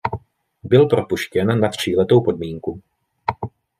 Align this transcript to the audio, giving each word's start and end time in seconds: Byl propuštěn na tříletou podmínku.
Byl 0.63 0.85
propuštěn 0.85 1.59
na 1.59 1.69
tříletou 1.69 2.21
podmínku. 2.21 2.81